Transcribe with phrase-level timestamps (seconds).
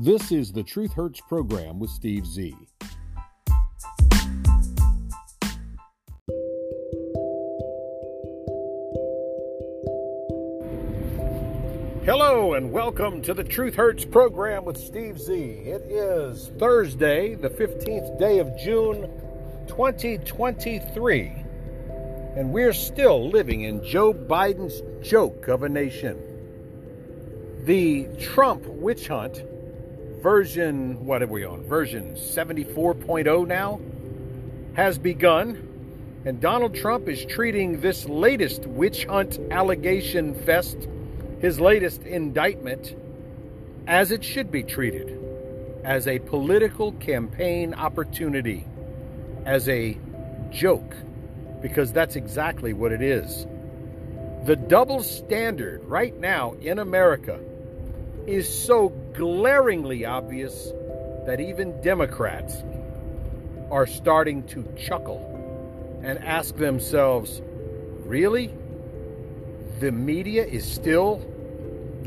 [0.00, 2.54] This is the Truth Hurts program with Steve Z.
[12.04, 15.34] Hello and welcome to the Truth Hurts program with Steve Z.
[15.34, 19.10] It is Thursday, the 15th day of June,
[19.66, 21.32] 2023,
[22.36, 26.22] and we're still living in Joe Biden's joke of a nation.
[27.64, 29.42] The Trump witch hunt
[30.22, 31.62] version, what are we on?
[31.64, 33.80] Version 74.0 now
[34.74, 35.64] has begun.
[36.24, 40.76] And Donald Trump is treating this latest witch hunt allegation fest,
[41.40, 42.94] his latest indictment,
[43.86, 45.18] as it should be treated
[45.84, 48.66] as a political campaign opportunity,
[49.46, 49.96] as a
[50.50, 50.94] joke,
[51.62, 53.46] because that's exactly what it is.
[54.44, 57.40] The double standard right now in America
[58.28, 60.72] is so glaringly obvious
[61.24, 62.62] that even Democrats
[63.70, 67.40] are starting to chuckle and ask themselves,
[68.04, 68.54] really?
[69.80, 71.18] The media is still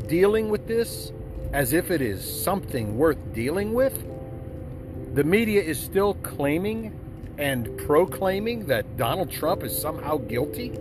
[0.06, 1.12] dealing with this
[1.52, 4.06] as if it is something worth dealing with?
[5.14, 6.98] The media is still claiming
[7.36, 10.78] and proclaiming that Donald Trump is somehow guilty?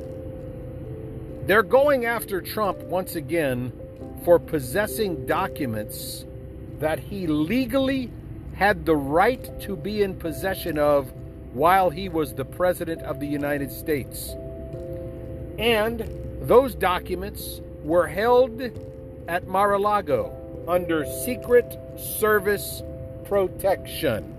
[1.47, 3.73] They're going after Trump once again
[4.23, 6.25] for possessing documents
[6.79, 8.11] that he legally
[8.55, 11.11] had the right to be in possession of
[11.53, 14.35] while he was the President of the United States.
[15.57, 16.07] And
[16.41, 18.61] those documents were held
[19.27, 20.35] at Mar a Lago
[20.67, 22.83] under Secret Service
[23.25, 24.35] protection,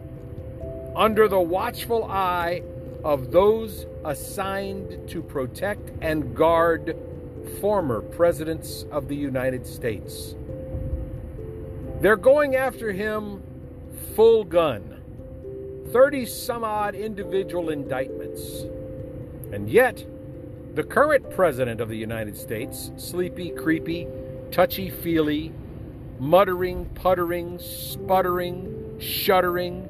[0.95, 2.63] under the watchful eye
[3.05, 6.97] of those assigned to protect and guard
[7.61, 10.35] former presidents of the United States.
[12.01, 13.43] They're going after him
[14.15, 14.89] full gun.
[15.93, 18.65] 30 some odd individual indictments.
[19.53, 20.05] And yet,
[20.75, 24.09] the current president of the United States, sleepy, creepy,
[24.51, 25.53] touchy feely,
[26.19, 29.89] muttering, puttering, sputtering, shuddering,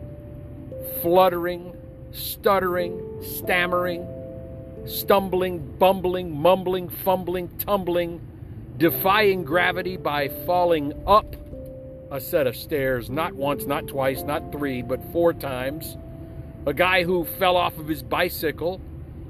[1.01, 1.77] fluttering,
[2.11, 4.07] stuttering, stammering,
[4.85, 8.21] stumbling, bumbling, mumbling, fumbling, tumbling,
[8.77, 11.37] defying gravity by falling up
[12.11, 15.97] a set of stairs, not once, not twice, not three, but four times.
[16.67, 18.81] A guy who fell off of his bicycle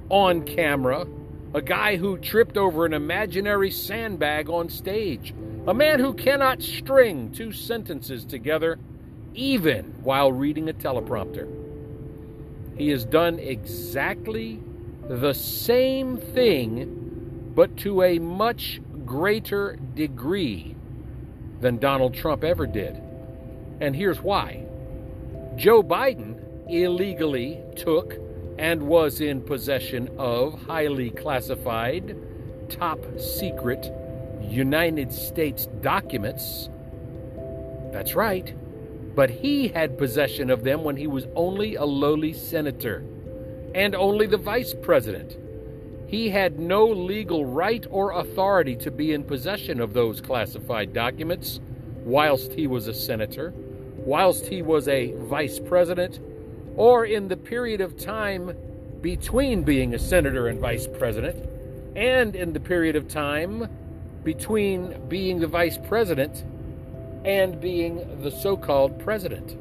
[0.09, 1.07] on camera.
[1.55, 5.35] A guy who tripped over an imaginary sandbag on stage.
[5.67, 8.79] A man who cannot string two sentences together
[9.35, 11.49] even while reading a teleprompter.
[12.77, 14.61] He has done exactly
[15.09, 20.77] the same thing, but to a much greater degree
[21.61, 23.01] than Donald Trump ever did.
[23.81, 24.65] And here's why
[25.57, 28.17] Joe Biden illegally took
[28.59, 32.17] and was in possession of highly classified,
[32.69, 33.93] top secret
[34.41, 36.69] United States documents.
[37.93, 38.55] That's right.
[39.15, 43.05] But he had possession of them when he was only a lowly senator
[43.75, 45.37] and only the vice president.
[46.07, 51.61] He had no legal right or authority to be in possession of those classified documents
[52.05, 53.55] whilst he was a senator,
[53.97, 56.21] whilst he was a vice president,
[56.77, 58.55] or in the period of time
[59.01, 61.49] between being a senator and vice president,
[61.97, 63.69] and in the period of time
[64.25, 66.45] between being the vice president
[67.25, 69.57] and being the so called president.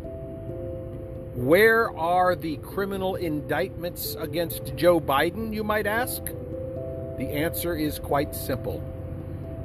[1.34, 6.22] Where are the criminal indictments against Joe Biden, you might ask?
[6.26, 8.84] The answer is quite simple.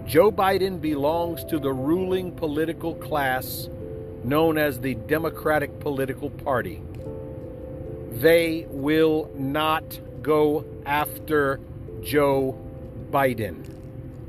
[0.07, 3.69] Joe Biden belongs to the ruling political class
[4.23, 6.81] known as the Democratic Political Party.
[8.13, 11.59] They will not go after
[12.01, 12.57] Joe
[13.11, 13.75] Biden.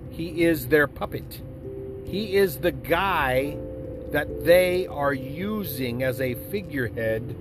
[0.09, 1.41] He is their puppet.
[2.05, 3.57] He is the guy
[4.11, 7.35] that they are using as a figurehead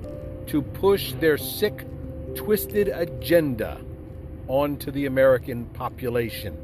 [0.49, 1.87] to push their sick,
[2.35, 3.81] twisted agenda
[4.49, 6.57] onto the American population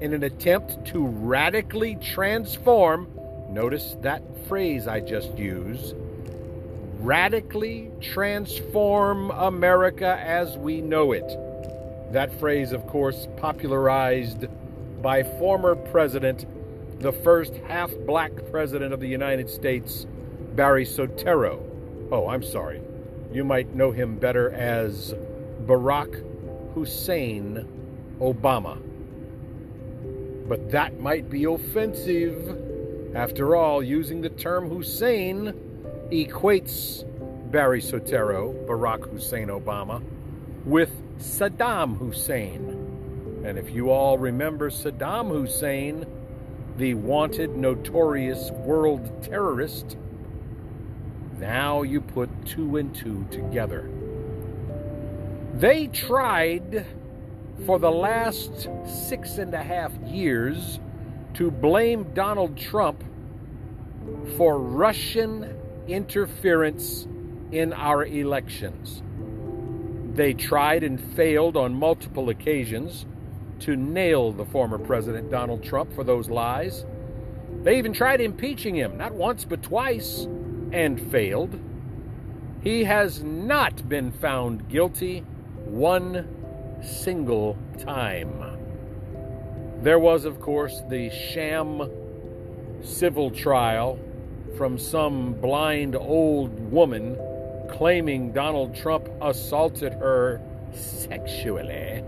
[0.00, 3.08] in an attempt to radically transform.
[3.50, 5.94] Notice that phrase I just used
[7.00, 11.38] radically transform America as we know it.
[12.12, 14.46] That phrase, of course, popularized
[15.00, 16.46] by former President
[17.00, 20.06] the first half black president of the United States,
[20.54, 21.62] Barry Soetoro.
[22.10, 22.80] Oh, I'm sorry.
[23.32, 25.14] You might know him better as
[25.66, 26.24] Barack
[26.74, 27.66] Hussein
[28.20, 28.78] Obama.
[30.48, 32.56] But that might be offensive
[33.14, 35.54] After all, using the term Hussein
[36.12, 37.04] equates
[37.50, 40.02] Barry Soetoro, Barack Hussein Obama,
[40.64, 43.42] with Saddam Hussein.
[43.44, 46.04] And if you all remember Saddam Hussein,
[46.78, 49.96] the wanted, notorious world terrorist,
[51.38, 53.90] now you put two and two together.
[55.54, 56.86] They tried
[57.66, 60.78] for the last six and a half years
[61.34, 63.02] to blame Donald Trump
[64.36, 65.52] for Russian
[65.88, 67.08] interference
[67.50, 69.02] in our elections.
[70.14, 73.04] They tried and failed on multiple occasions
[73.60, 76.84] to nail the former President Donald Trump for those lies.
[77.62, 80.26] They even tried impeaching him, not once but twice,
[80.72, 81.58] and failed.
[82.62, 85.20] He has not been found guilty
[85.64, 86.28] one
[86.82, 88.44] single time.
[89.82, 91.88] There was, of course, the sham
[92.82, 93.98] civil trial
[94.56, 97.16] from some blind old woman
[97.70, 100.40] claiming Donald Trump assaulted her
[100.72, 102.02] sexually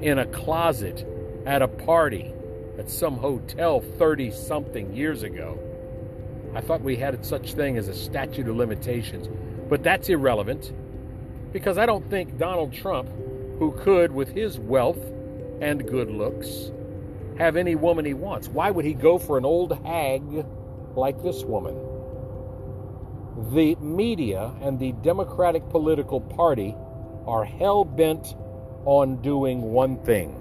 [0.00, 1.06] in a closet
[1.46, 2.32] at a party
[2.78, 5.58] at some hotel 30 something years ago.
[6.54, 9.28] I thought we had such thing as a statute of limitations,
[9.68, 10.72] but that's irrelevant
[11.52, 13.08] because I don't think Donald Trump,
[13.58, 15.02] who could with his wealth
[15.60, 16.70] and good looks
[17.38, 20.22] have any woman he wants, why would he go for an old hag
[20.94, 21.76] like this woman?
[23.52, 26.74] The media and the Democratic political party
[27.26, 28.34] are hell bent
[28.86, 30.40] on doing one thing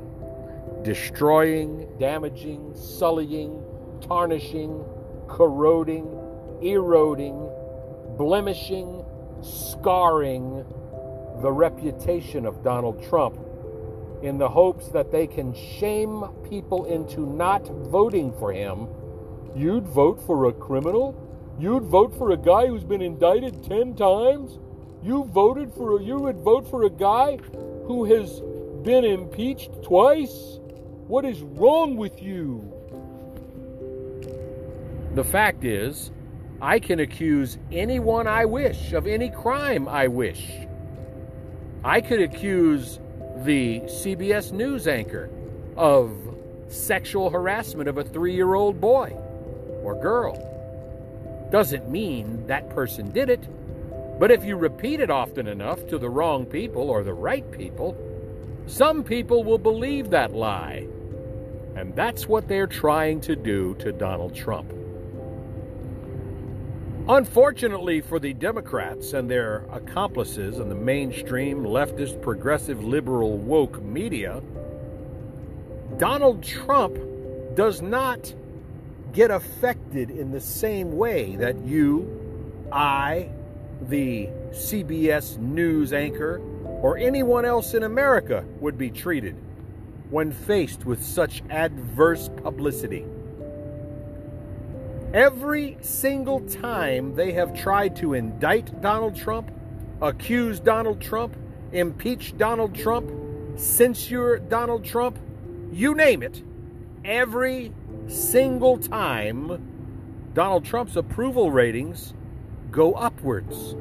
[0.83, 3.63] destroying, damaging, sullying,
[4.07, 4.85] tarnishing,
[5.27, 6.05] corroding,
[6.61, 7.49] eroding,
[8.17, 9.03] blemishing,
[9.41, 10.63] scarring
[11.41, 13.39] the reputation of Donald Trump
[14.21, 18.87] in the hopes that they can shame people into not voting for him.
[19.55, 21.15] You'd vote for a criminal?
[21.59, 24.59] You'd vote for a guy who's been indicted 10 times?
[25.03, 27.37] You voted for a, you would vote for a guy
[27.87, 28.41] who has
[28.83, 30.59] been impeached twice?
[31.07, 32.71] What is wrong with you?
[35.13, 36.11] The fact is,
[36.61, 40.51] I can accuse anyone I wish of any crime I wish.
[41.83, 42.99] I could accuse
[43.37, 45.29] the CBS News anchor
[45.77, 46.11] of
[46.67, 49.15] sexual harassment of a three year old boy
[49.83, 50.51] or girl.
[51.51, 53.47] Doesn't mean that person did it,
[54.19, 57.97] but if you repeat it often enough to the wrong people or the right people,
[58.67, 60.87] some people will believe that lie.
[61.75, 64.71] And that's what they're trying to do to Donald Trump.
[67.07, 74.41] Unfortunately for the Democrats and their accomplices in the mainstream leftist, progressive, liberal, woke media,
[75.97, 76.97] Donald Trump
[77.53, 78.33] does not
[79.13, 82.09] get affected in the same way that you,
[82.71, 83.29] I,
[83.81, 86.41] the CBS News anchor,
[86.81, 89.35] or anyone else in America would be treated
[90.09, 93.05] when faced with such adverse publicity.
[95.13, 99.51] Every single time they have tried to indict Donald Trump,
[100.01, 101.35] accuse Donald Trump,
[101.71, 103.09] impeach Donald Trump,
[103.57, 105.17] censure Donald Trump,
[105.71, 106.43] you name it,
[107.03, 107.71] every
[108.07, 112.13] single time Donald Trump's approval ratings
[112.75, 113.71] go upwards.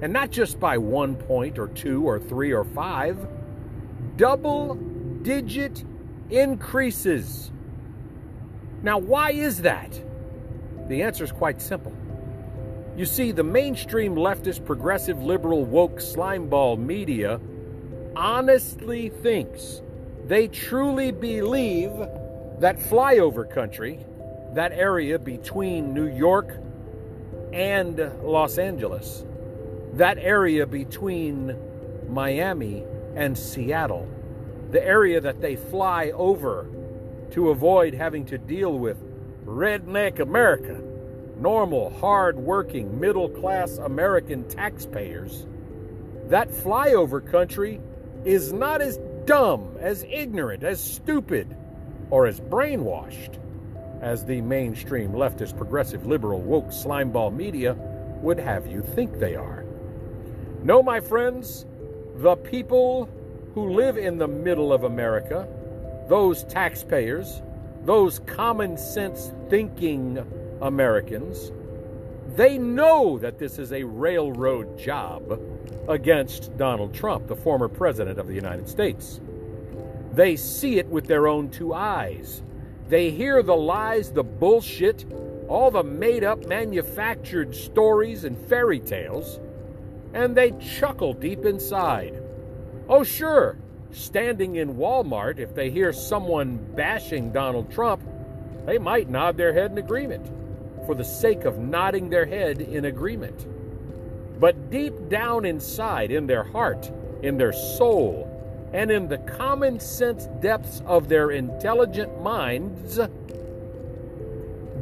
[0.00, 3.18] And not just by one point or two or three or five,
[4.16, 4.76] double
[5.22, 5.84] digit
[6.30, 7.50] increases.
[8.82, 10.00] Now, why is that?
[10.88, 11.92] The answer is quite simple.
[12.96, 17.40] You see, the mainstream leftist, progressive, liberal, woke slimeball media
[18.14, 19.82] honestly thinks,
[20.26, 21.90] they truly believe
[22.60, 23.98] that flyover country,
[24.54, 26.60] that area between New York
[27.52, 29.24] and Los Angeles,
[29.94, 31.56] that area between
[32.08, 34.08] Miami and Seattle,
[34.70, 36.68] the area that they fly over
[37.30, 38.96] to avoid having to deal with
[39.44, 40.80] redneck America,
[41.38, 45.46] normal, hard-working, middle-class American taxpayers,
[46.28, 47.80] that flyover country
[48.24, 51.56] is not as dumb, as ignorant, as stupid,
[52.10, 53.38] or as brainwashed
[54.00, 57.74] as the mainstream leftist, progressive, liberal, woke slimeball media
[58.22, 59.64] would have you think they are.
[60.62, 61.66] No, my friends,
[62.16, 63.08] the people
[63.54, 65.48] who live in the middle of America,
[66.08, 67.42] those taxpayers,
[67.84, 70.24] those common sense thinking
[70.60, 71.52] Americans,
[72.34, 75.40] they know that this is a railroad job
[75.88, 79.20] against Donald Trump, the former president of the United States.
[80.12, 82.42] They see it with their own two eyes.
[82.88, 85.04] They hear the lies, the bullshit
[85.48, 89.40] all the made up, manufactured stories and fairy tales,
[90.12, 92.22] and they chuckle deep inside.
[92.88, 93.58] Oh, sure,
[93.90, 98.02] standing in Walmart, if they hear someone bashing Donald Trump,
[98.66, 100.30] they might nod their head in agreement
[100.86, 103.46] for the sake of nodding their head in agreement.
[104.38, 106.90] But deep down inside, in their heart,
[107.22, 108.27] in their soul,
[108.72, 113.00] and in the common sense depths of their intelligent minds,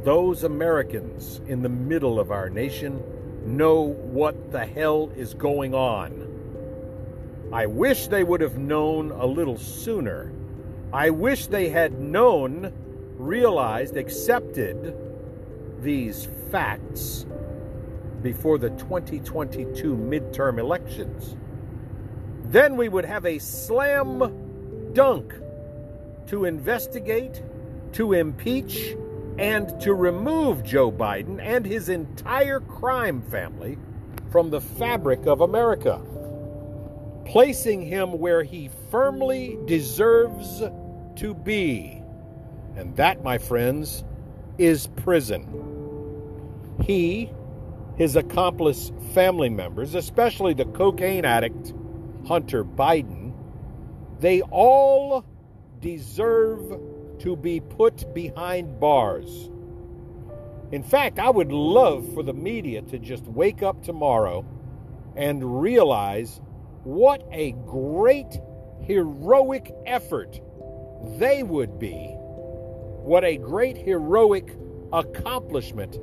[0.03, 3.03] those Americans in the middle of our nation
[3.45, 6.23] know what the hell is going on.
[7.53, 10.33] I wish they would have known a little sooner.
[10.93, 12.73] I wish they had known,
[13.17, 14.97] realized, accepted
[15.81, 17.25] these facts
[18.23, 21.37] before the 2022 midterm elections.
[22.51, 25.35] Then we would have a slam dunk
[26.29, 27.43] to investigate,
[27.93, 28.95] to impeach,
[29.39, 33.79] and to remove Joe Biden and his entire crime family
[34.31, 36.01] from the fabric of America
[37.27, 40.63] placing him where he firmly deserves
[41.17, 42.03] to be.
[42.77, 44.05] And that, my friends,
[44.59, 45.45] is prison.
[46.83, 47.31] He,
[47.97, 51.75] his accomplice family members, especially the cocaine addict
[52.27, 53.33] Hunter Biden,
[54.19, 55.25] they all
[55.81, 56.81] deserve
[57.21, 59.49] to be put behind bars.
[60.73, 64.45] In fact, I would love for the media to just wake up tomorrow
[65.15, 66.41] and realize
[66.83, 68.41] what a great
[68.81, 70.41] heroic effort
[71.19, 72.15] they would be.
[72.19, 74.57] What a great heroic
[74.93, 75.99] accomplishment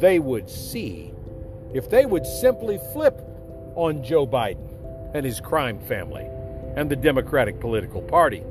[0.00, 1.12] they would see
[1.72, 3.20] if they would simply flip
[3.76, 4.67] on Joe Biden
[5.14, 6.26] and his crime family
[6.76, 8.42] and the Democratic political party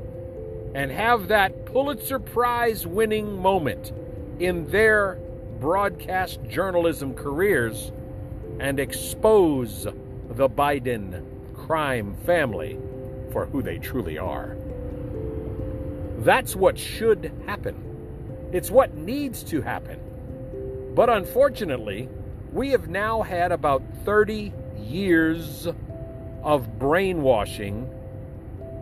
[0.74, 3.92] and have that Pulitzer Prize winning moment
[4.38, 5.18] in their
[5.60, 7.90] broadcast journalism careers
[8.60, 9.84] and expose
[10.30, 11.24] the Biden
[11.54, 12.78] crime family
[13.32, 14.56] for who they truly are.
[16.18, 17.84] That's what should happen.
[18.52, 20.00] It's what needs to happen.
[20.94, 22.08] But unfortunately,
[22.52, 25.68] we have now had about 30 years
[26.42, 27.88] of brainwashing.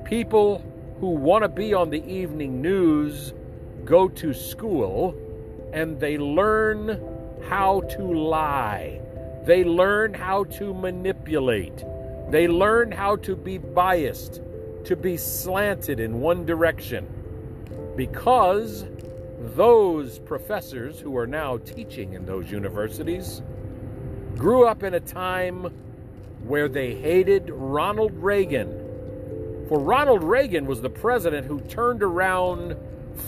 [0.05, 0.63] People
[1.01, 3.33] who want to be on the evening news
[3.85, 5.15] go to school
[5.73, 7.01] and they learn
[7.49, 9.01] how to lie.
[9.45, 11.85] They learn how to manipulate.
[12.31, 14.41] They learn how to be biased,
[14.85, 17.07] to be slanted in one direction,
[17.95, 18.85] because
[19.55, 23.43] those professors who are now teaching in those universities
[24.37, 25.73] grew up in a time
[26.47, 28.69] where they hated Ronald Reagan.
[29.69, 32.77] For Ronald Reagan was the president who turned around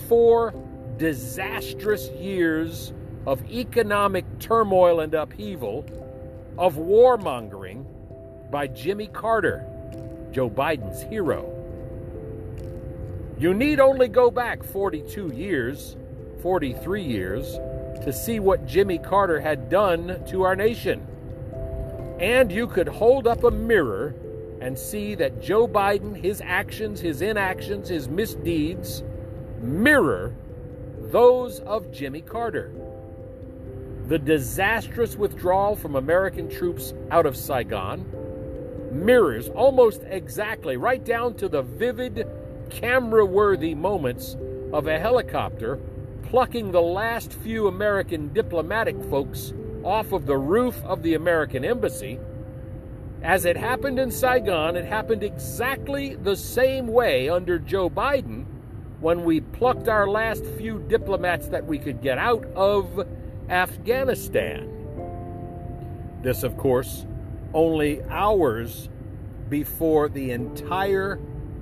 [0.09, 0.55] four
[0.99, 2.93] disastrous years
[3.27, 5.85] of economic turmoil and upheaval,
[6.57, 7.85] of warmongering,
[8.51, 9.65] by Jimmy Carter,
[10.31, 11.55] Joe Biden's hero.
[13.39, 15.97] You need only go back 42 years,
[16.43, 17.55] 43 years,
[18.05, 21.07] to see what Jimmy Carter had done to our nation.
[22.19, 24.15] And you could hold up a mirror
[24.61, 29.05] and see that Joe Biden, his actions, his inactions, his misdeeds
[29.61, 30.35] mirror
[31.11, 32.73] those of Jimmy Carter.
[34.07, 38.05] The disastrous withdrawal from American troops out of Saigon
[38.91, 42.27] mirrors almost exactly, right down to the vivid,
[42.71, 44.37] camera worthy moments
[44.73, 45.79] of a helicopter
[46.23, 49.53] plucking the last few American diplomatic folks
[49.85, 52.19] off of the roof of the American embassy.
[53.23, 58.47] As it happened in Saigon, it happened exactly the same way under Joe Biden
[59.01, 63.07] when we plucked our last few diplomats that we could get out of
[63.49, 64.69] Afghanistan.
[66.23, 67.07] This, of course,
[67.55, 68.89] only hours
[69.49, 71.19] before the entire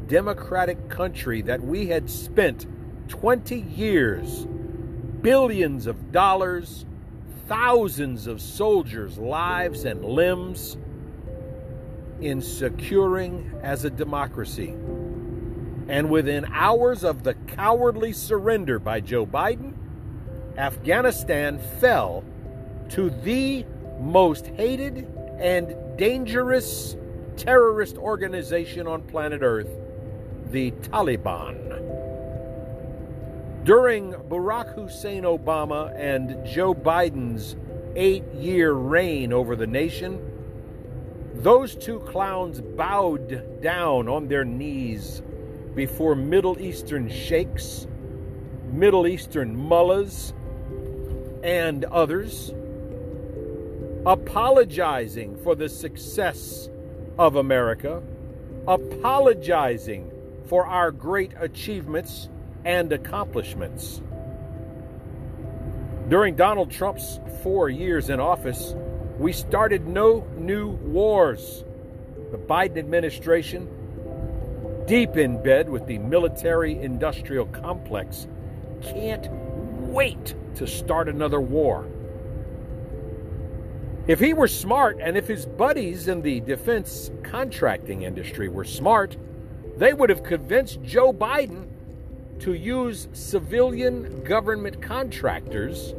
[0.07, 2.67] democratic country that we had spent
[3.09, 4.47] 20 years,
[5.21, 6.87] billions of dollars,
[7.47, 10.77] thousands of soldiers' lives and limbs
[12.21, 14.75] in securing as a democracy.
[15.89, 19.75] And within hours of the cowardly surrender by Joe Biden,
[20.57, 22.25] Afghanistan fell
[22.91, 23.65] to the
[24.01, 25.07] most hated
[25.39, 26.97] and dangerous
[27.37, 29.69] terrorist organization on planet Earth,
[30.51, 32.06] the Taliban.
[33.67, 37.57] During Barack Hussein Obama and Joe Biden's
[37.97, 40.21] eight year reign over the nation,
[41.35, 45.21] those two clowns bowed down on their knees
[45.75, 47.89] before Middle Eastern sheikhs,
[48.71, 50.33] Middle Eastern mullahs,
[51.43, 52.55] and others
[54.07, 56.71] apologizing for the success
[57.19, 58.01] of America,
[58.69, 60.13] apologizing
[60.45, 62.29] for our great achievements
[62.67, 64.03] and accomplishments.
[66.09, 68.75] During Donald Trump's four years in office,
[69.19, 71.65] we started no new wars.
[72.33, 73.69] The Biden administration,
[74.87, 78.27] deep in bed with the military industrial complex,
[78.83, 81.87] can't wait to start another war.
[84.09, 89.17] If he were smart and if his buddies in the defense contracting industry were smart,
[89.77, 91.69] they would have convinced Joe Biden
[92.41, 95.95] to use civilian government contractors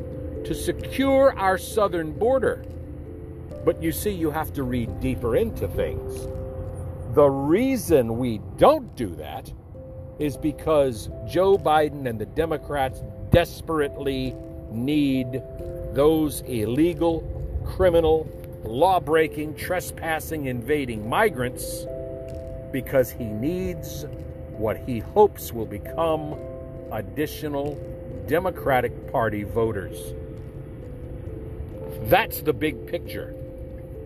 [0.45, 2.63] to secure our southern border.
[3.65, 6.27] But you see, you have to read deeper into things.
[7.15, 9.51] The reason we don't do that
[10.19, 13.01] is because Joe Biden and the Democrats
[13.31, 14.35] desperately
[14.71, 15.41] need
[15.93, 17.21] those illegal,
[17.65, 18.29] criminal,
[18.63, 21.85] law breaking, trespassing, invading migrants
[22.71, 24.05] because he needs
[24.57, 26.35] what he hopes will become
[26.91, 27.75] additional
[28.27, 29.97] Democratic Party voters.
[32.09, 33.33] That's the big picture.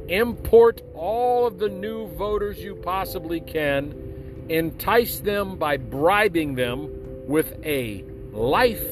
[0.07, 6.89] Import all of the new voters you possibly can, entice them by bribing them
[7.27, 8.83] with a life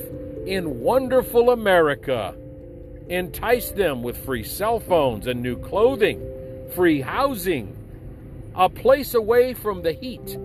[0.45, 2.35] in wonderful America.
[3.09, 6.21] Entice them with free cell phones and new clothing,
[6.75, 7.75] free housing,
[8.55, 10.37] a place away from the heat,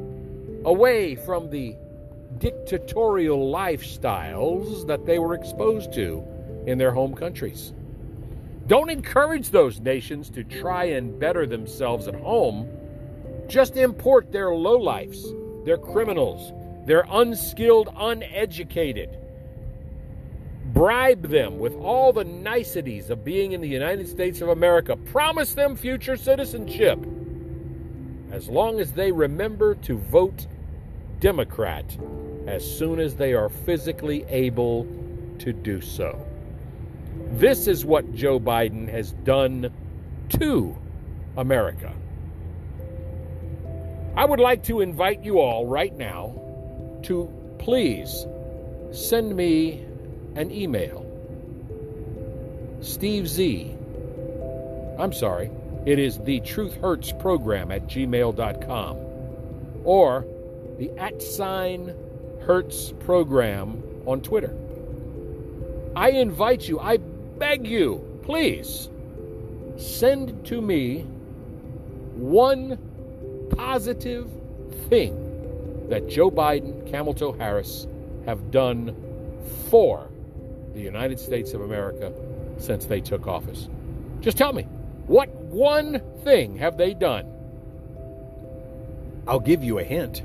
[0.65, 1.77] away from the
[2.39, 6.25] dictatorial lifestyles that they were exposed to
[6.67, 7.73] in their home countries.
[8.67, 12.69] Don't encourage those nations to try and better themselves at home.
[13.47, 15.23] Just import their lowlifes,
[15.67, 16.53] their criminals,
[16.87, 19.19] their unskilled, uneducated.
[20.73, 24.97] Bribe them with all the niceties of being in the United States of America.
[24.97, 26.99] Promise them future citizenship.
[28.33, 30.47] As long as they remember to vote
[31.21, 31.97] Democrat
[32.47, 34.87] as soon as they are physically able
[35.39, 36.25] to do so.
[37.33, 39.73] This is what Joe Biden has done
[40.31, 40.77] to
[41.37, 41.93] America.
[44.17, 46.41] I would like to invite you all right now
[47.05, 48.27] to please
[48.93, 49.85] send me
[50.37, 51.05] an email.
[52.81, 53.75] Steve Z.
[54.99, 55.51] I'm sorry,
[55.87, 58.97] it is the Truth Hurts program at gmail.com
[59.85, 60.27] or
[60.79, 61.95] the at sign
[62.41, 64.55] Hurts program on Twitter.
[65.97, 68.91] I invite you, I beg you, please
[69.77, 71.03] send to me
[72.15, 72.79] one
[73.57, 74.31] positive
[74.89, 77.87] thing that Joe Biden, Camel Toe Harris
[78.27, 78.95] have done
[79.71, 80.09] for
[80.75, 82.13] the United States of America
[82.59, 83.69] since they took office.
[84.21, 84.63] Just tell me,
[85.07, 87.27] what one thing have they done?
[89.27, 90.23] I'll give you a hint.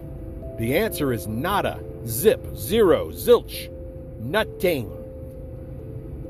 [0.60, 3.72] The answer is nada, zip, zero, zilch,
[4.20, 4.92] nothing.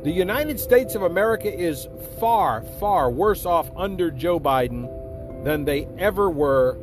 [0.04, 1.88] The United States of America is
[2.20, 6.78] far, far worse off under Joe Biden than they ever were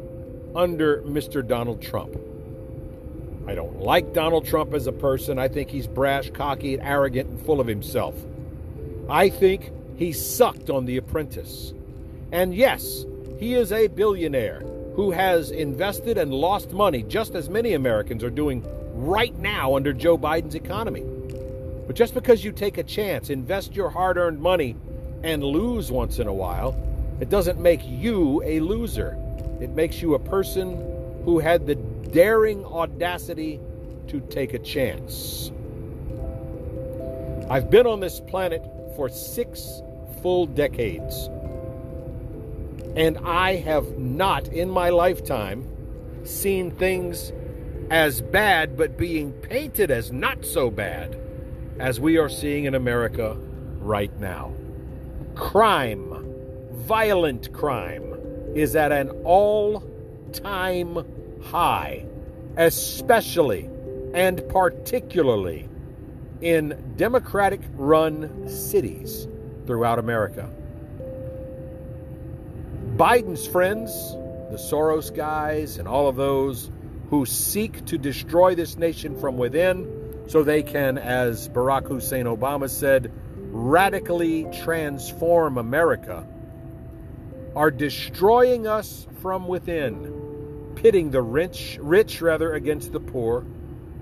[0.57, 1.47] under Mr.
[1.47, 2.19] Donald Trump.
[3.47, 5.39] I don't like Donald Trump as a person.
[5.39, 8.17] I think he's brash, cocky, and arrogant and full of himself.
[9.09, 11.73] I think he sucked on The Apprentice.
[12.33, 13.07] And yes,
[13.39, 14.63] he is a billionaire
[14.97, 19.93] who has invested and lost money, just as many Americans are doing right now under
[19.93, 21.05] Joe Biden's economy.
[21.87, 24.75] But just because you take a chance, invest your hard earned money,
[25.23, 26.75] and lose once in a while,
[27.21, 29.19] it doesn't make you a loser.
[29.61, 30.77] It makes you a person
[31.25, 33.61] who had the daring audacity
[34.09, 35.51] to take a chance.
[37.51, 38.65] I've been on this planet
[38.97, 39.83] for six
[40.23, 41.29] full decades.
[42.97, 45.69] And I have not in my lifetime
[46.25, 47.33] seen things
[47.91, 51.21] as bad, but being painted as not so bad
[51.79, 53.37] as we are seeing in America
[53.81, 54.53] right now.
[55.35, 56.25] Crime,
[56.73, 58.15] violent crime,
[58.55, 59.85] is at an all
[60.33, 61.05] time
[61.43, 62.07] high,
[62.57, 63.69] especially
[64.15, 65.69] and particularly
[66.41, 69.29] in Democratic run cities
[69.67, 70.51] throughout America.
[72.97, 73.93] Biden's friends,
[74.51, 76.71] the Soros guys, and all of those
[77.11, 82.71] who seek to destroy this nation from within so they can, as Barack Hussein Obama
[82.71, 83.13] said,
[83.51, 86.27] radically transform America,
[87.55, 93.45] are destroying us from within, pitting the rich, rich rather against the poor,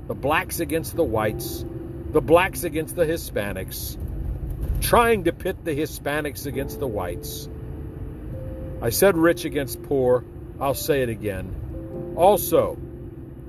[0.07, 1.65] the blacks against the whites,
[2.13, 3.99] the blacks against the Hispanics,
[4.81, 7.49] trying to pit the Hispanics against the whites.
[8.85, 10.27] I said rich against poor.
[10.61, 12.15] I'll say it again.
[12.17, 12.77] Also,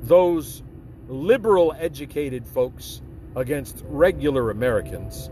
[0.02, 0.64] those
[1.10, 3.02] liberal educated folks
[3.36, 5.30] against regular Americans.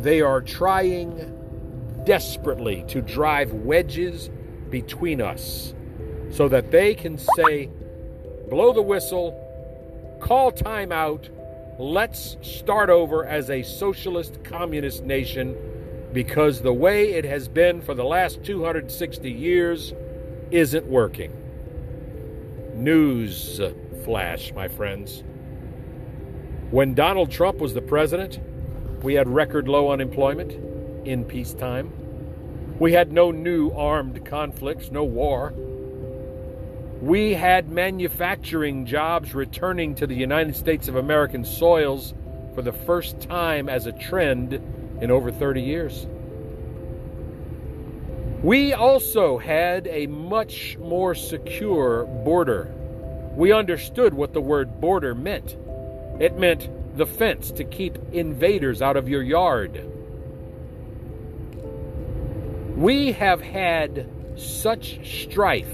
[0.00, 4.28] They are trying desperately to drive wedges
[4.68, 5.72] between us
[6.30, 7.70] so that they can say,
[8.50, 11.30] blow the whistle, call time out,
[11.78, 15.56] let's start over as a socialist communist nation
[16.12, 19.94] because the way it has been for the last 260 years
[20.50, 21.32] isn't working.
[22.74, 23.60] News
[24.04, 25.22] flash, my friends.
[26.70, 28.40] When Donald Trump was the president,
[29.02, 30.52] we had record low unemployment
[31.06, 31.92] in peacetime.
[32.78, 35.52] We had no new armed conflicts, no war.
[37.00, 42.14] We had manufacturing jobs returning to the United States of American soils
[42.54, 44.60] for the first time as a trend
[45.00, 46.06] in over 30 years.
[48.42, 52.72] We also had a much more secure border.
[53.36, 55.56] We understood what the word border meant.
[56.18, 59.86] It meant the fence to keep invaders out of your yard.
[62.76, 65.68] We have had such strife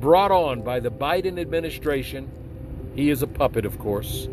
[0.00, 2.30] brought on by the Biden administration.
[2.96, 4.28] He is a puppet, of course.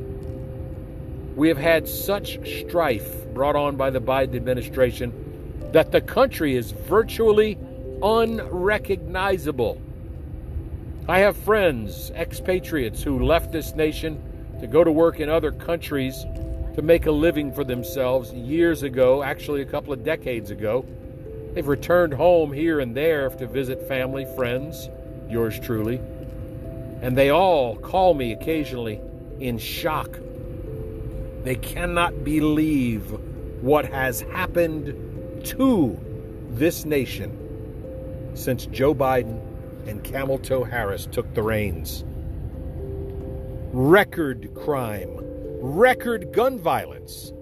[1.39, 5.13] We have had such strife brought on by the Biden administration
[5.71, 7.57] that the country is virtually
[8.03, 9.81] unrecognizable.
[11.07, 14.21] I have friends, expatriates, who left this nation
[14.59, 16.25] to go to work in other countries
[16.75, 20.85] to make a living for themselves years ago, actually a couple of decades ago.
[21.53, 24.89] They've returned home here and there to visit family, friends,
[25.29, 26.01] yours truly.
[27.01, 28.99] And they all call me occasionally
[29.39, 30.19] in shock.
[31.49, 33.09] They cannot believe
[33.61, 35.99] what has happened to
[36.51, 39.41] this nation since Joe Biden
[39.87, 42.05] and Camel Toe Harris took the reins
[43.73, 45.09] record crime,
[45.59, 47.33] record gun violence.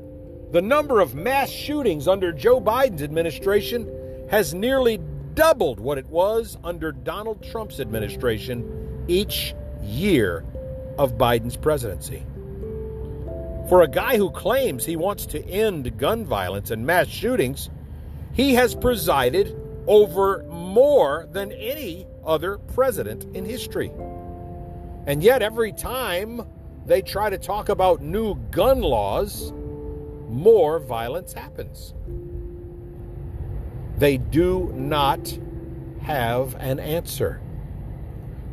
[0.54, 3.91] The number of mass shootings under Joe Biden's administration
[4.30, 5.02] has nearly
[5.34, 10.46] doubled what it was under Donald Trump's administration each year
[10.98, 12.24] of Biden's presidency.
[13.69, 17.69] For a guy who claims he wants to end gun violence and mass shootings,
[18.34, 19.56] he has presided
[19.88, 23.91] over more than any other president in history.
[25.06, 26.41] And yet, every time
[26.86, 29.51] they try to talk about new gun laws,
[30.30, 31.93] more violence happens.
[33.97, 35.38] They do not
[36.01, 37.41] have an answer.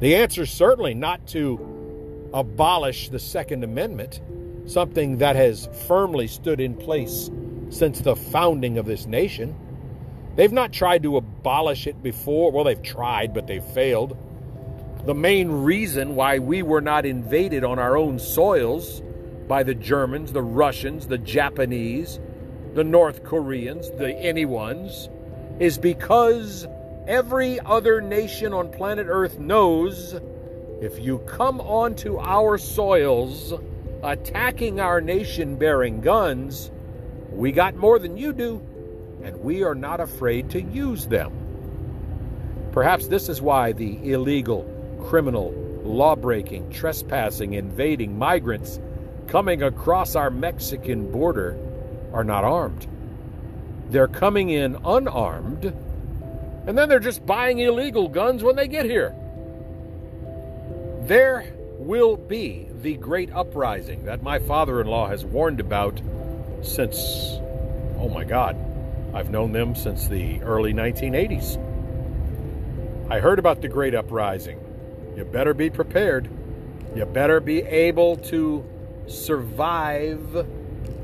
[0.00, 4.20] The answer is certainly not to abolish the Second Amendment,
[4.66, 7.31] something that has firmly stood in place
[7.70, 9.55] since the founding of this nation.
[10.37, 12.50] They've not tried to abolish it before.
[12.50, 14.16] Well, they've tried, but they've failed
[15.05, 19.03] the main reason why we were not invaded on our own soils
[19.46, 22.18] by the Germans, the Russians, the Japanese,
[22.72, 25.11] the North Koreans, the anyones,
[25.61, 26.66] is because
[27.07, 30.18] every other nation on planet Earth knows
[30.81, 33.53] if you come onto our soils
[34.05, 36.71] attacking our nation bearing guns,
[37.31, 38.62] we got more than you do,
[39.23, 41.33] and we are not afraid to use them.
[42.73, 44.71] Perhaps this is why the illegal
[45.09, 45.53] criminal,
[45.85, 48.79] law breaking, trespassing, invading migrants
[49.27, 51.59] coming across our Mexican border
[52.12, 52.87] are not armed.
[53.88, 55.64] They're coming in unarmed,
[56.67, 59.14] and then they're just buying illegal guns when they get here.
[61.03, 66.01] There will be the great uprising that my father in law has warned about
[66.63, 67.39] since,
[67.99, 68.57] oh my God,
[69.13, 71.61] I've known them since the early 1980s.
[73.11, 74.61] I heard about the great uprising
[75.17, 76.29] you better be prepared.
[76.95, 78.65] You better be able to
[79.07, 80.47] survive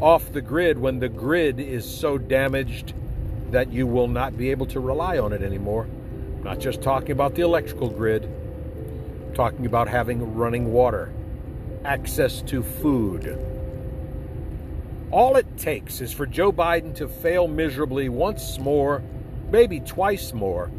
[0.00, 2.94] off the grid when the grid is so damaged
[3.50, 5.84] that you will not be able to rely on it anymore.
[6.38, 8.28] I'm not just talking about the electrical grid,
[9.30, 11.12] talking about having running water,
[11.84, 13.38] access to food.
[15.10, 19.02] All it takes is for Joe Biden to fail miserably once more,
[19.50, 20.70] maybe twice more,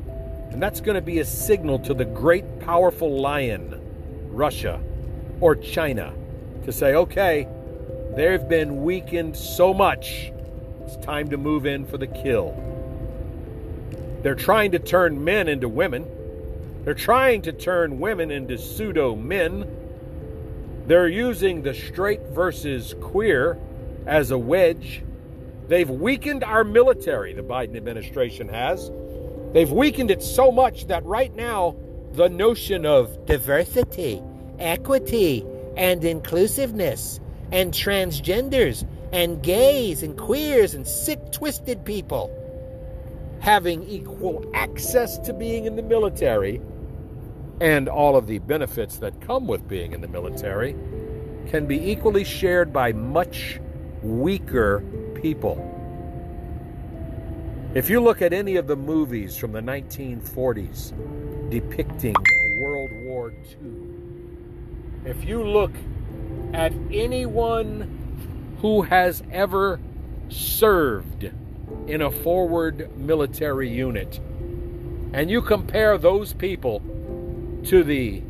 [0.51, 3.79] and that's going to be a signal to the great powerful lion,
[4.31, 4.81] Russia
[5.39, 6.13] or China,
[6.65, 7.47] to say, okay,
[8.15, 10.31] they've been weakened so much,
[10.83, 12.55] it's time to move in for the kill.
[14.21, 16.05] They're trying to turn men into women.
[16.83, 19.65] They're trying to turn women into pseudo men.
[20.87, 23.57] They're using the straight versus queer
[24.05, 25.03] as a wedge
[25.71, 28.91] They've weakened our military, the Biden administration has.
[29.53, 31.77] They've weakened it so much that right now,
[32.11, 34.21] the notion of diversity,
[34.59, 35.45] equity,
[35.77, 37.21] and inclusiveness,
[37.53, 42.29] and transgenders, and gays, and queers, and sick, twisted people
[43.39, 46.61] having equal access to being in the military
[47.61, 50.75] and all of the benefits that come with being in the military
[51.47, 53.59] can be equally shared by much
[54.01, 54.83] weaker
[55.21, 55.67] people.
[57.75, 60.91] If you look at any of the movies from the 1940s
[61.51, 62.15] depicting
[62.59, 63.71] World War II,
[65.05, 65.71] if you look
[66.53, 69.79] at anyone who has ever
[70.29, 71.29] served
[71.85, 74.19] in a forward military unit,
[75.13, 76.81] and you compare those people
[77.65, 78.21] to the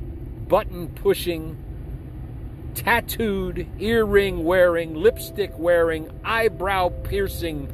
[0.48, 1.58] button pushing,
[2.76, 7.72] tattooed, earring wearing, lipstick wearing, eyebrow piercing,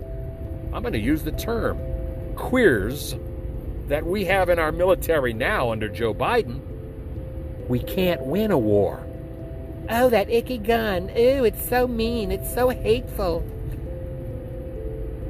[0.74, 1.80] I'm going to use the term,
[2.36, 3.16] queers
[3.88, 6.62] that we have in our military now under Joe Biden,
[7.68, 9.06] we can't win a war.
[9.90, 11.10] Oh, that icky gun.
[11.18, 12.32] Ooh, it's so mean.
[12.32, 13.46] It's so hateful.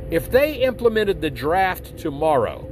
[0.10, 2.68] If they implemented the draft tomorrow,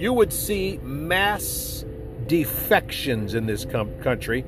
[0.00, 1.84] you would see mass
[2.26, 4.46] defections in this country.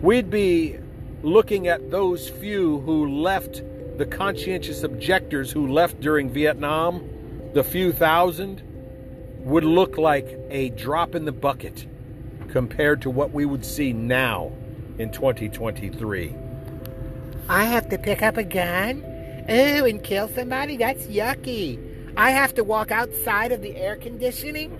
[0.00, 0.78] We'd be
[1.24, 3.62] looking at those few who left
[3.98, 7.08] the conscientious objectors who left during Vietnam,
[7.52, 8.62] the few thousand,
[9.40, 11.86] would look like a drop in the bucket
[12.48, 14.52] compared to what we would see now
[14.98, 16.32] in 2023.
[17.48, 19.02] I have to pick up a gun?
[19.50, 20.76] Ooh, and kill somebody?
[20.76, 21.87] That's yucky.
[22.18, 24.76] I have to walk outside of the air conditioning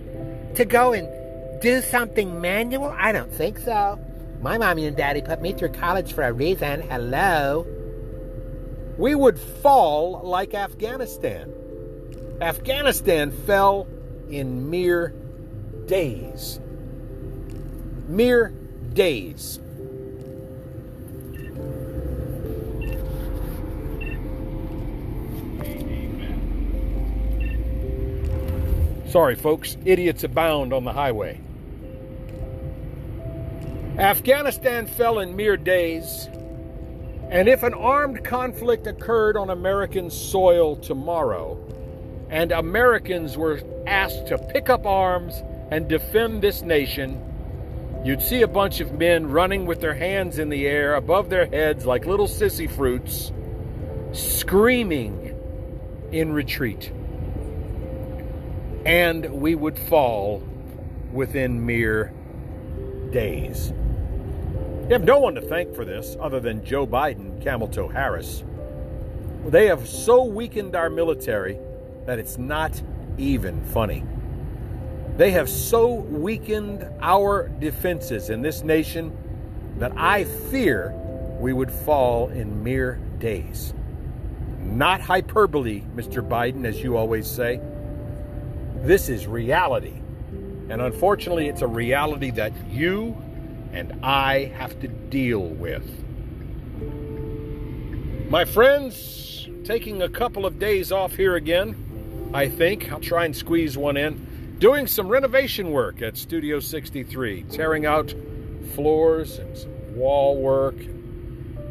[0.55, 1.07] to go and
[1.61, 2.93] do something manual?
[2.97, 3.97] I don't think so.
[4.41, 6.81] My mommy and daddy put me through college for a reason.
[6.81, 7.65] Hello.
[8.97, 11.53] We would fall like Afghanistan.
[12.41, 13.87] Afghanistan fell
[14.29, 15.13] in mere
[15.85, 16.59] days.
[18.09, 18.49] Mere
[18.93, 19.61] days.
[29.09, 31.41] Sorry, folks, idiots abound on the highway.
[33.97, 36.29] Afghanistan fell in mere days,
[37.31, 41.57] and if an armed conflict occurred on American soil tomorrow,
[42.29, 45.41] and Americans were asked to pick up arms
[45.71, 47.19] and defend this nation,
[48.05, 51.47] you'd see a bunch of men running with their hands in the air above their
[51.47, 53.31] heads like little sissy fruits,
[54.11, 55.35] screaming
[56.11, 56.91] in retreat
[58.85, 60.43] and we would fall
[61.11, 62.13] within mere
[63.11, 63.73] days.
[64.83, 68.43] You have no one to thank for this other than Joe Biden, Camel Toe Harris.
[69.45, 71.59] They have so weakened our military
[72.05, 72.81] that it's not
[73.17, 74.03] even funny.
[75.17, 79.15] They have so weakened our defenses in this nation
[79.77, 80.93] that I fear
[81.39, 83.73] we would fall in mere days.
[84.59, 86.27] Not hyperbole, Mr.
[86.27, 87.61] Biden, as you always say.
[88.81, 90.01] This is reality.
[90.69, 93.17] And unfortunately, it's a reality that you
[93.73, 95.83] and I have to deal with.
[98.29, 102.91] My friends, taking a couple of days off here again, I think.
[102.91, 104.55] I'll try and squeeze one in.
[104.59, 108.13] Doing some renovation work at Studio 63, tearing out
[108.75, 110.75] floors and some wall work.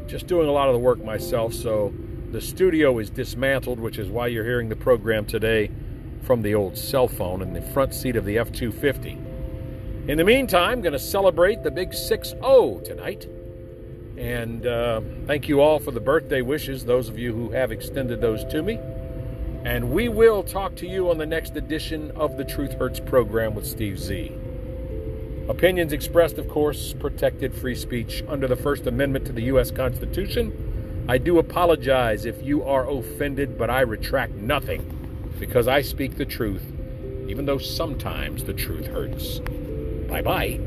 [0.06, 1.94] Just doing a lot of the work myself, so
[2.32, 5.70] the studio is dismantled, which is why you're hearing the program today
[6.28, 9.12] from the old cell phone in the front seat of the F 250.
[10.08, 13.26] In the meantime, going to celebrate the big 6 0 tonight.
[14.18, 18.20] And uh, thank you all for the birthday wishes, those of you who have extended
[18.20, 18.78] those to me.
[19.64, 23.54] And we will talk to you on the next edition of the Truth Hurts program
[23.54, 24.30] with Steve Z.
[25.48, 29.70] Opinions expressed, of course, protected free speech under the First Amendment to the U.S.
[29.70, 31.06] Constitution.
[31.08, 34.97] I do apologize if you are offended, but I retract nothing
[35.38, 36.64] because I speak the truth,
[37.28, 39.40] even though sometimes the truth hurts.
[40.08, 40.60] Bye bye.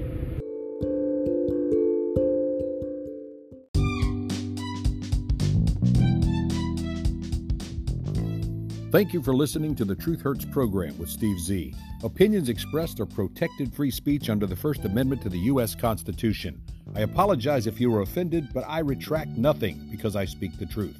[8.91, 11.73] Thank you for listening to the Truth Hurts program with Steve Z.
[12.03, 15.75] Opinions expressed are protected free speech under the First Amendment to the U.S.
[15.75, 16.62] Constitution.
[16.93, 20.99] I apologize if you were offended, but I retract nothing because I speak the truth.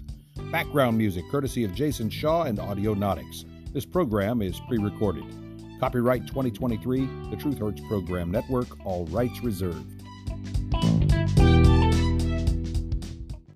[0.53, 3.43] Background music courtesy of Jason Shaw and Audionautix.
[3.73, 5.23] This program is pre recorded.
[5.79, 10.03] Copyright 2023, the Truth Hurts Program Network, all rights reserved.